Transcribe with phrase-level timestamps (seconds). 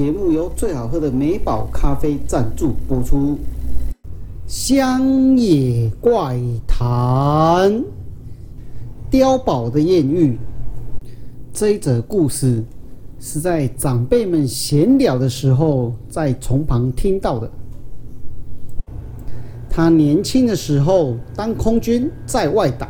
[0.00, 3.38] 节目由最好喝的美宝咖啡赞助播出。
[4.46, 7.84] 乡野怪谈，
[9.10, 10.38] 碉堡的艳遇。
[11.52, 12.64] 这一则故事
[13.18, 17.50] 是在长辈们闲聊的时候，在从旁听到的。
[19.68, 22.88] 他年轻的时候当空军，在外岛。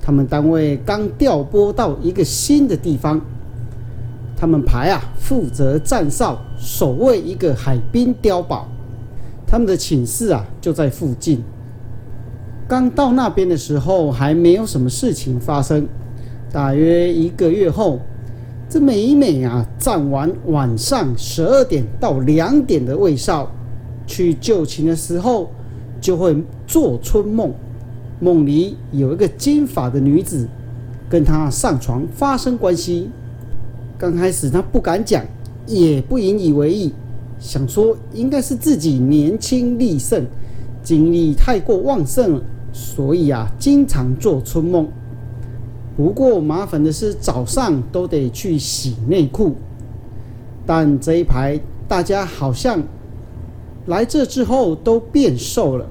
[0.00, 3.20] 他们单位刚调拨到一个新的地方，
[4.36, 8.68] 他们排啊负责站哨，守卫一个海滨碉堡。
[9.46, 11.42] 他们的寝室啊就在附近。
[12.68, 15.86] 刚到那边的时候，还没有什么事情发生。
[16.52, 18.00] 大约一个月后，
[18.68, 23.50] 这每每啊站完晚上十二点到两点的卫哨，
[24.06, 25.50] 去就寝的时候，
[26.00, 26.36] 就会
[26.66, 27.52] 做春梦。
[28.18, 30.48] 梦里有一个金发的女子
[31.08, 33.10] 跟他上床发生关系。
[33.98, 35.24] 刚开始他不敢讲，
[35.66, 36.92] 也不引以为意，
[37.38, 40.24] 想说应该是自己年轻力盛，
[40.82, 42.42] 精力太过旺盛了，
[42.72, 44.86] 所以啊经常做春梦。
[45.96, 49.54] 不过麻烦的是早上都得去洗内裤。
[50.66, 51.58] 但这一排
[51.88, 52.82] 大家好像
[53.86, 55.86] 来这之后都变瘦了。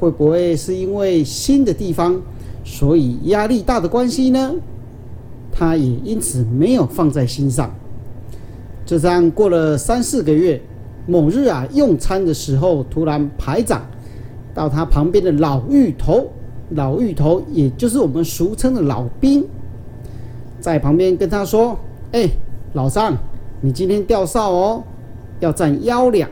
[0.00, 2.18] 会不会是因为新的地方，
[2.64, 4.54] 所以压力大的关系呢？
[5.60, 7.70] 他也因此没有放在心上。
[8.86, 10.58] 就这样过了三四个月，
[11.06, 13.82] 某日啊，用餐的时候，突然排长
[14.54, 16.28] 到他旁边的老芋头，
[16.70, 19.44] 老芋头也就是我们俗称的老兵，
[20.60, 21.78] 在旁边跟他说
[22.12, 22.26] ：“哎，
[22.72, 23.14] 老张，
[23.60, 24.82] 你今天吊哨哦，
[25.40, 26.26] 要站幺两。”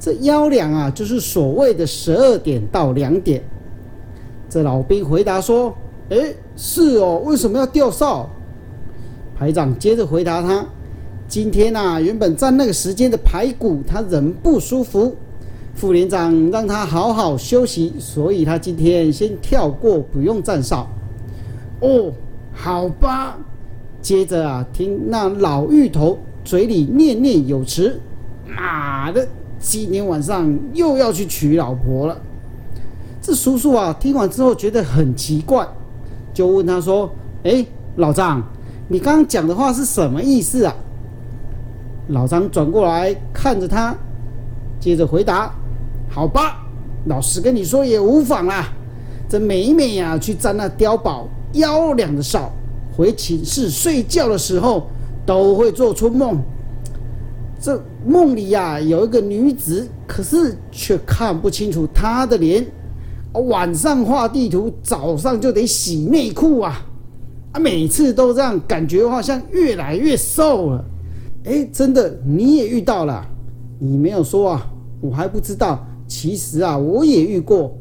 [0.00, 3.42] 这幺两啊，就是所谓的十二点到两点。
[4.48, 5.74] 这老兵回答说
[6.10, 8.28] ：“哎，是哦，为什么要吊哨？”
[9.34, 10.64] 排长接着回答他
[11.26, 15.16] ：“今天呐，原本站那个时间的排骨，他人不舒服，
[15.74, 20.86] 副连长让他好好休息，所以他今天先跳过，不用站哨。”
[21.80, 22.12] 哦，
[22.52, 23.38] 好吧。
[24.00, 28.00] 接着啊，听那老芋头嘴里念念有词
[28.46, 29.26] ：“妈的！”
[29.58, 32.20] 今天晚上又要去娶老婆了。
[33.20, 35.64] 这叔叔啊，听完之后觉得很奇怪，
[36.32, 37.10] 就问他说
[37.44, 37.64] ：“哎，
[37.96, 38.42] 老张，
[38.88, 40.74] 你刚刚讲的话是什么意思啊？”
[42.08, 43.94] 老张转过来看着他，
[44.80, 45.54] 接着回答
[46.10, 46.64] ：“好吧，
[47.06, 48.68] 老实跟你说也无妨啦。
[49.28, 52.52] 这每每呀去站那碉堡幺两的哨，
[52.96, 54.88] 回寝室睡觉的时候
[55.24, 56.38] 都会做春梦。”
[57.60, 62.66] 这梦里呀有一个女子，可是却看不清楚她的脸。
[63.40, 66.80] 晚上画地图，早上就得洗内裤啊！
[67.52, 70.84] 啊，每次都这样，感觉好像越来越瘦了。
[71.44, 73.24] 哎，真的，你也遇到了？
[73.78, 74.66] 你没有说啊，
[75.00, 75.84] 我还不知道。
[76.06, 77.74] 其实啊，我也遇过。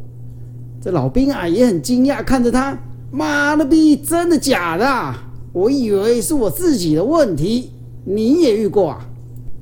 [0.82, 2.78] 这老兵啊也很惊讶，看着他，
[3.12, 5.16] 妈的逼，真的假的？
[5.54, 7.72] 我以为是我自己的问题。
[8.04, 9.06] 你也遇过啊？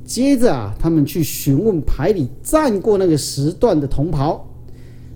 [0.05, 4.47] 接着啊，他们去询问排里站过那个时段的同袍，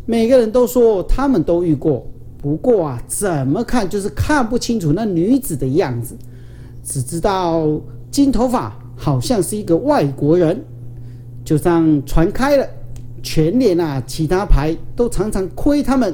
[0.06, 2.06] 每个人都说他们都遇过，
[2.38, 6.16] 不过啊，怎么看就是看不清楚那女子的样子，
[6.84, 7.66] 只知道
[8.12, 10.64] 金头发，好像是一个外国人。
[11.46, 12.66] 就这样传开了，
[13.22, 16.14] 全连啊，其他排都常常亏他们。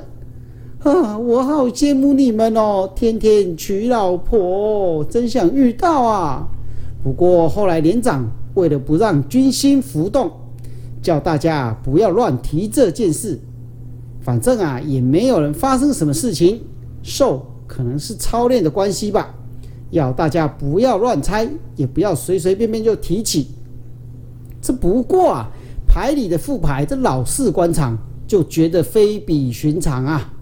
[0.79, 6.47] 啊，我好羡慕你们哦，天天娶老婆，真想遇到啊。
[7.03, 8.29] 不过后来连长。
[8.55, 10.29] 为了不让军心浮动，
[11.01, 13.39] 叫大家不要乱提这件事。
[14.21, 16.61] 反正啊，也没有人发生什么事情，
[17.01, 19.33] 受可能是操练的关系吧。
[19.91, 23.47] 要大家不要乱猜，也不要随随便便就提起。
[24.61, 25.51] 这不过啊，
[25.87, 30.33] 牌里的副牌这老士官场就觉得非比寻常啊，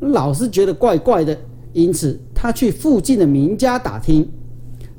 [0.00, 1.36] 老是觉得怪怪的，
[1.72, 4.28] 因此他去附近的名家打听。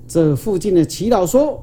[0.08, 1.62] 这附近的祈祷说。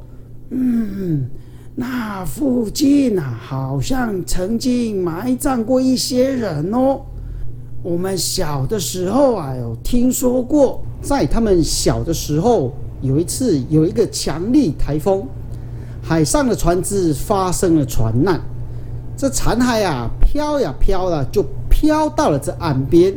[0.55, 1.31] 嗯，
[1.75, 7.01] 那附近啊，好像曾经埋葬过一些人哦。
[7.83, 15.27] 我们小的时候啊，有听说过，在他们小的时候，有一次有一个强力台风，
[16.03, 18.39] 海上的船只发生了船难，
[19.17, 23.15] 这残骸啊飘呀飘了，就飘到了这岸边，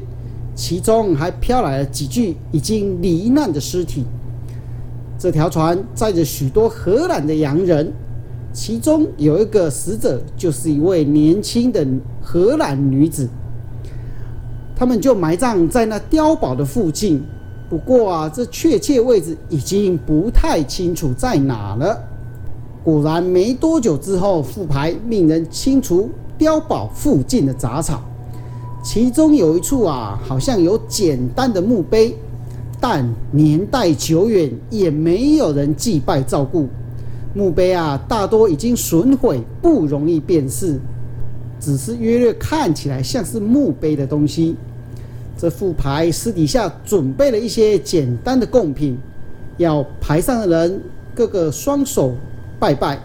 [0.55, 4.05] 其中还飘来了几具已经罹难的尸体。
[5.19, 7.91] 这条船载着许多荷兰的洋人，
[8.55, 11.85] 其中有一个死者就是一位年轻的
[12.21, 13.27] 荷兰女子。
[14.73, 17.21] 他们就埋葬在那碉堡的附近。
[17.69, 22.01] 不过啊，这确切位置已经不太清楚在哪了。
[22.81, 26.09] 果然，没多久之后，副牌命人清除
[26.39, 28.01] 碉堡附近的杂草，
[28.81, 32.15] 其中有一处啊，好像有简单的墓碑，
[32.79, 36.69] 但年代久远，也没有人祭拜照顾。
[37.35, 40.79] 墓碑啊，大多已经损毁，不容易辨识。
[41.59, 44.55] 只是约略看起来像是墓碑的东西。
[45.37, 48.97] 这副牌私底下准备了一些简单的贡品，
[49.57, 50.81] 要牌上的人
[51.13, 52.15] 个个双手
[52.57, 52.97] 拜拜，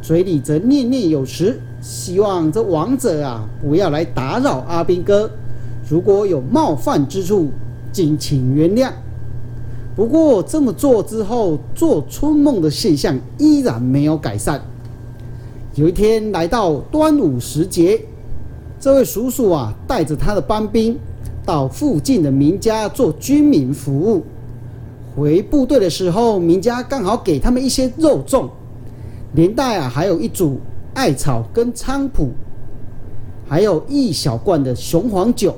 [0.00, 5.30] 嘴里则念念有词，希望这王者啊不要来打扰阿兵哥。
[5.88, 7.50] 如果有冒犯之处，
[7.92, 8.90] 敬请原谅。
[9.96, 14.60] 不过这么做之后，做春梦的现象依然没有改善。
[15.74, 18.00] 有一天来到端午时节，
[18.78, 20.96] 这位叔叔啊，带着他的班兵
[21.44, 24.24] 到附近的民家做军民服务。
[25.14, 28.48] 回部队的时候，民家刚好给他们一些肉粽，
[29.34, 30.58] 连带啊还有一组
[30.94, 32.30] 艾草跟菖蒲，
[33.46, 35.54] 还有一小罐的雄黄酒。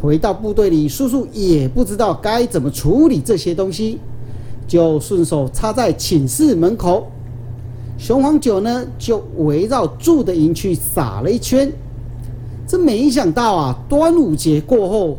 [0.00, 3.98] 回到部队里，叔叔也不知道该怎么处理这些东西，
[4.68, 7.06] 就顺手插在寝室门口。
[7.98, 11.72] 雄黄酒呢，就围绕住的营区撒了一圈。
[12.66, 15.16] 这没想到啊，端午节过后，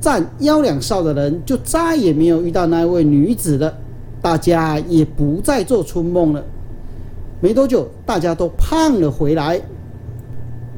[0.00, 3.74] 站幺两哨的人就再也没有遇到那位女子了，
[4.22, 6.44] 大家也不再做春梦了。
[7.40, 9.60] 没多久，大家都胖了回来。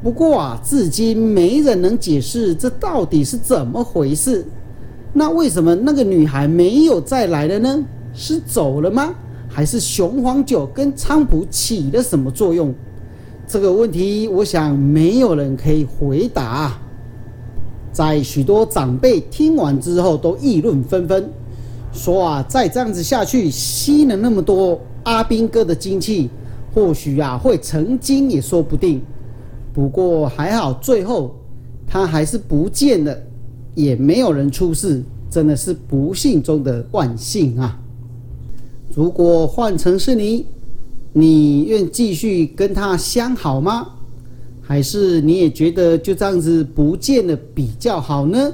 [0.07, 4.45] 不过啊，至今没人能解释这到底是怎么回事。
[5.11, 7.83] 那为什么那个女孩没有再来了呢？
[8.13, 9.13] 是走了吗？
[9.49, 12.73] 还是雄黄酒跟菖蒲起了什么作用？
[13.45, 16.79] 这个问题，我想没有人可以回答。
[17.91, 21.29] 在许多长辈听完之后，都议论纷纷，
[21.91, 26.29] 说啊，再这样子下去，吸了那么多阿兵哥的精气，
[26.73, 29.01] 或许啊会成精也说不定。
[29.77, 31.35] 不过还好，最后
[31.85, 33.15] 他还是不见了，
[33.75, 37.77] 也没有人出事，真的是不幸中的万幸啊！
[38.95, 40.47] 如果换成是你，
[41.13, 43.87] 你愿继续跟他相好吗？
[44.63, 48.39] 还是你也觉得就这样子不见了比较好呢？